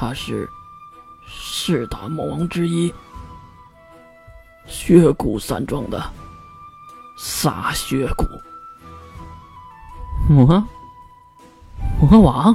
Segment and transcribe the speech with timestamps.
[0.00, 0.48] 他是
[1.26, 2.94] 四大魔王之一，
[4.64, 6.00] 血骨山庄的
[7.18, 8.24] 撒血骨。
[10.32, 10.46] 魔
[12.00, 12.54] 魔王，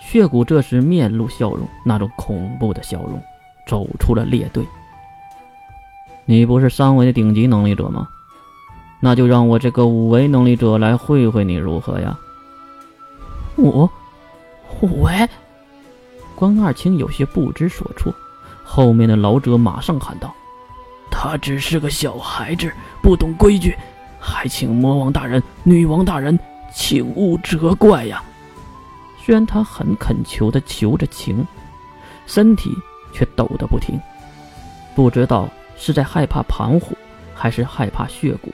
[0.00, 3.22] 血骨这时面露笑容，那种恐怖的笑容，
[3.66, 4.66] 走出了列队。
[6.24, 8.08] 你不是三维的顶级能力者吗？
[8.98, 12.18] 那就让我这个五维能力者来会会你如何呀？
[13.58, 13.86] 五
[14.80, 15.28] 五维，
[16.40, 18.10] 关二清有些不知所措。
[18.64, 20.34] 后面的老者马上喊道
[21.12, 22.72] ：“他只是个小孩子，
[23.02, 23.76] 不懂规矩，
[24.18, 26.38] 还请魔王大人、女王大人
[26.74, 28.24] 请勿责怪呀！”
[29.22, 31.46] 虽然他很恳求的求着情，
[32.26, 32.74] 身体
[33.12, 34.00] 却抖得不停，
[34.94, 36.96] 不知道是在害怕盘虎，
[37.34, 38.50] 还是害怕血骨。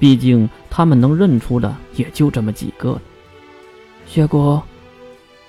[0.00, 3.02] 毕竟他们能认出的也就这么几个了。
[4.08, 4.60] 血骨，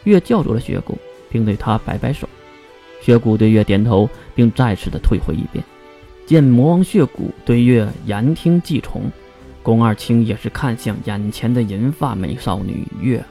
[0.03, 0.95] 月叫住了血骨，
[1.33, 2.29] 并对他摆摆手。
[3.01, 5.61] 血骨对月点头，并再次的退回一边。
[6.25, 9.11] 见魔王血骨对月言听计从，
[9.61, 13.21] 宫二清也是看向眼前的银发美少女月，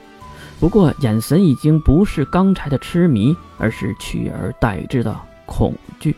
[0.60, 6.14] 不过眼神已经不是刚才的痴迷，而是取而代之的恐惧。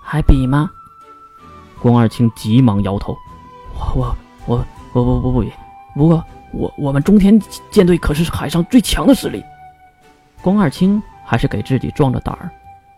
[0.00, 0.70] 还比吗？
[1.80, 3.16] 宫二清急忙摇头。
[3.96, 4.14] 我
[4.46, 5.50] 我我不不不比，
[5.96, 9.42] 不过我我们中天舰队可是海上最强的实力。
[10.42, 12.50] 宫二清还是给自己壮着胆儿，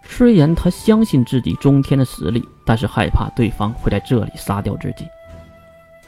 [0.02, 5.06] 虽然他相信自己中天的实力，但是害怕对方会在这里杀掉自己。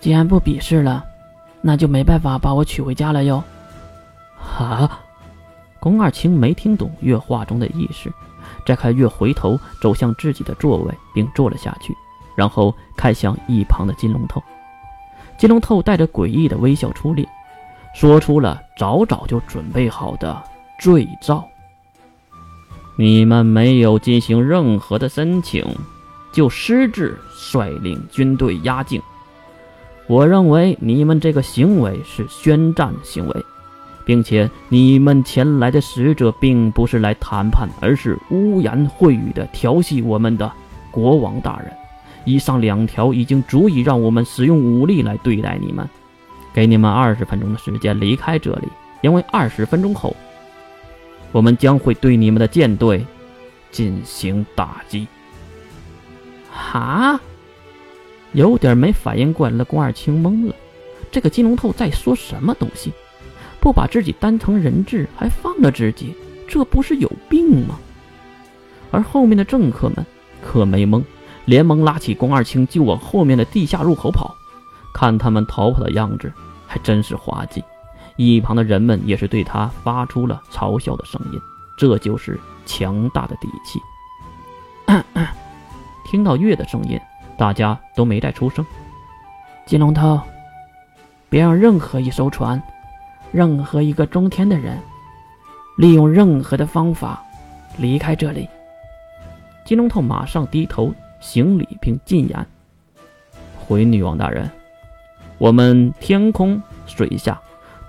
[0.01, 1.05] 既然不比试了，
[1.61, 3.43] 那就没办法把我娶回家了哟。
[4.59, 5.01] 啊！
[5.81, 8.11] 宫二清没听懂月话中的意思，
[8.67, 11.95] 再看月回头走向自己的座位，并坐了下去，
[12.37, 14.43] 然后看向一旁的金龙头。
[15.37, 17.29] 金龙头带着诡异的微笑出列，
[17.95, 20.43] 说出了早早就准备好的
[20.79, 21.49] 罪兆。
[22.97, 25.65] 你们没有进行任何的申请，
[26.33, 29.03] 就私自率领军队压境。
[30.07, 33.45] 我认为你们这个行为是宣战行为，
[34.05, 40.53] 并且你们前来的使者并不是来谈判，而是污言秽语的调戏我们的
[40.91, 41.73] 国王大人。
[42.27, 45.89] 以上两条已经足以让我们使用武力来对待你们，
[46.53, 48.69] 给你们二十分钟的时间离开这里，
[49.01, 50.15] 因为二十分钟后，
[51.35, 53.05] 我们将会对你们的舰队
[53.73, 55.09] 进行打击。
[56.49, 57.21] 哈，
[58.35, 60.55] 有点没反应过来的宫二清懵了，
[61.11, 62.93] 这个金龙头在说什么东西？
[63.59, 66.15] 不把自己当成人质，还放了自己，
[66.47, 67.81] 这不是有病吗？
[68.93, 70.07] 而后面的政客们
[70.41, 71.03] 可没懵。
[71.47, 74.37] 连忙拉起宫二清就往后面的地下入口跑，
[74.95, 76.33] 看他们逃跑的样子，
[76.65, 77.61] 还真是滑稽。
[78.17, 81.41] 一旁的人们也是对他发出了嘲笑的声音。
[81.77, 83.81] 这就是强大的底气。
[86.07, 87.01] 听到月的声音，
[87.37, 88.65] 大家都没再出声。
[89.67, 90.21] 金龙头，
[91.29, 92.63] 别让任何一艘船，
[93.33, 94.79] 任何一个中天的人，
[95.77, 97.23] 利用任何的方法
[97.77, 98.49] 离开这里。
[99.65, 100.95] 金龙头马上低头。
[101.21, 102.47] 行礼并进言
[103.57, 104.51] ：“回女王大人，
[105.39, 107.41] 我们天空、水下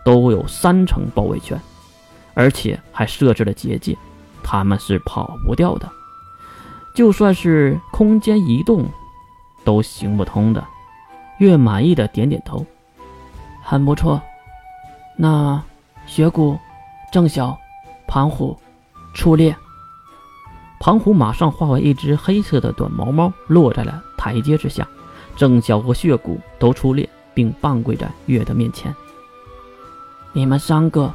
[0.06, 1.60] 都有三层包围圈，
[2.34, 3.98] 而且还设置了结界，
[4.42, 5.90] 他们是跑不掉的。
[6.94, 8.86] 就算是空间移动，
[9.66, 10.64] 都行不通的。”
[11.40, 12.66] 月满意的点点头
[13.62, 14.22] ：“很不错。
[15.18, 15.62] 那
[16.06, 16.58] 雪谷、
[17.12, 17.58] 郑晓、
[18.08, 18.58] 庞虎
[19.14, 19.54] 出列。”
[20.80, 24.88] 庞虎马上化为一只黑色的短毛猫，落在了台阶之下。
[25.36, 28.96] 郑晓和血骨都出列，并半跪在月的面前。
[30.38, 31.14] 你们三个，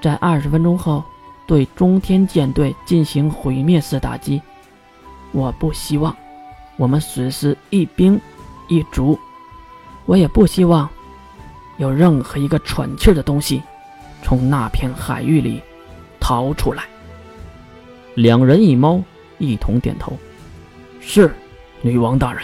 [0.00, 1.04] 在二十分钟后
[1.46, 4.40] 对中天舰队进行毁灭式打击。
[5.30, 6.16] 我不希望
[6.78, 8.18] 我们损失一兵
[8.66, 9.18] 一卒，
[10.06, 10.88] 我也不希望
[11.76, 13.62] 有任何一个喘气的东西
[14.22, 15.60] 从那片海域里
[16.18, 16.84] 逃出来。
[18.14, 19.02] 两人一猫
[19.36, 20.18] 一同点头，
[20.98, 21.30] 是
[21.82, 22.42] 女王大人。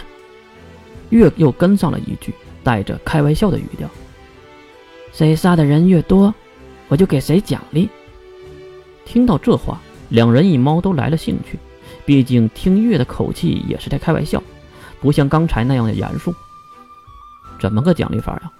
[1.08, 3.88] 月又跟上了一句，带着开玩笑的语调
[5.16, 6.34] ：“谁杀的人越多，
[6.88, 7.88] 我就给谁奖励。”
[9.06, 9.80] 听到这话，
[10.10, 11.58] 两人一猫都来了兴趣。
[12.04, 14.42] 毕竟听月的口气也是在开玩笑，
[15.00, 16.34] 不像刚才那样的严肃。
[17.58, 18.52] 怎么个奖励法呀？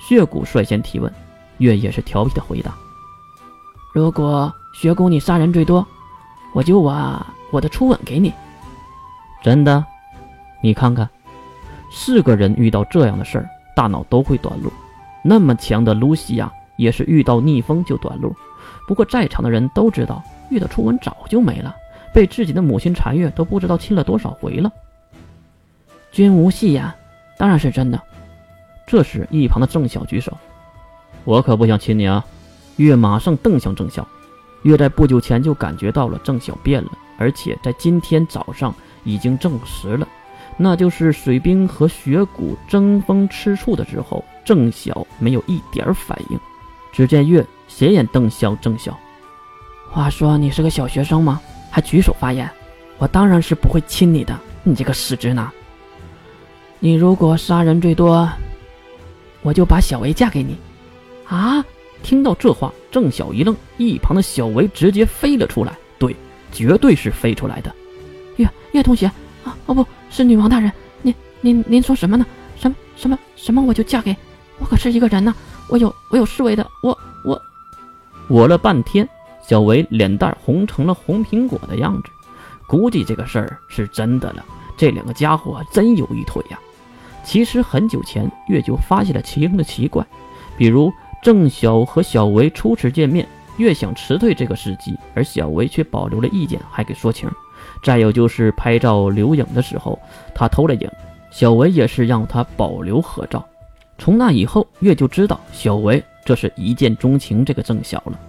[0.00, 1.12] 血骨率先提问，
[1.58, 2.74] 月也是调皮的回答
[3.92, 5.86] ：“如果血骨你杀人最多。”
[6.54, 8.32] 我就把我的初吻给你，
[9.42, 9.84] 真的？
[10.62, 11.10] 你看看，
[11.90, 14.72] 四个人遇到这样的事儿，大脑都会短路。
[15.24, 18.36] 那么强的露西亚也是遇到逆风就短路，
[18.86, 21.74] 不过在场的人都知道，月的初吻早就没了，
[22.12, 24.70] 被自己的母亲残月都不知道亲了多少回了。
[26.12, 26.92] 君无戏言，
[27.38, 28.00] 当然是真的。
[28.86, 30.36] 这时，一旁的郑晓举手
[31.24, 32.24] ：“我可不想亲你啊！”
[32.76, 34.06] 月马上瞪向郑晓。
[34.62, 38.74] 月在不久前就感觉到了郑晓变了，而且在今天早上
[39.04, 40.06] 已经证实了，
[40.56, 46.38] 那就是水冰和雪谷争风吃醋的时候，郑晓没有一点反应。
[46.92, 48.96] 只见月斜眼瞪向郑晓
[49.90, 51.40] ：“话说你是个小学生吗？
[51.70, 52.48] 还举手发言？
[52.98, 55.50] 我当然是不会亲你的，你这个死直男！
[56.78, 58.28] 你如果杀人最多，
[59.42, 60.56] 我就把小维嫁给你。”
[61.26, 61.64] 啊！
[62.02, 65.72] 听到这话，郑晓一愣，一旁的小维直接飞了出来。
[65.98, 66.14] 对，
[66.52, 67.74] 绝对是飞出来的。
[68.36, 69.06] 月月同学
[69.42, 70.70] 啊，哦不是女王大人，
[71.00, 72.26] 您您您说什么呢？
[72.56, 74.14] 什么什么什么我就嫁给？
[74.64, 75.34] 我可是一个人呢，
[75.68, 77.38] 我有我有侍卫的，我我
[78.28, 79.06] 我了半天，
[79.46, 82.10] 小维脸蛋红成了红苹果的样子，
[82.66, 84.42] 估计这个事儿是真的了。
[84.74, 86.58] 这两个家伙真有一腿呀！
[87.22, 90.02] 其实很久前，月就发现了其中的奇怪，
[90.56, 90.90] 比如。
[91.22, 93.26] 郑晓和小维初次见面，
[93.56, 97.30] 月想辞退这个司机，而小维却保留了意见，还给说情。
[97.82, 99.98] 再有就是拍照留影的时候，
[100.34, 100.90] 他偷了影，
[101.30, 103.42] 小维也是让他保留合照。
[103.98, 108.20] 从那以后，月就知道小维这是一见钟情这个郑晓了。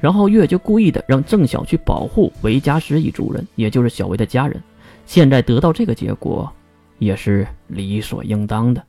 [0.00, 4.62] 然后月就故意的让郑晓去保护维加斯一族人，也就是小维的家人。
[5.06, 6.50] 现在得到这个结果，
[6.98, 8.82] 也是理所应当的。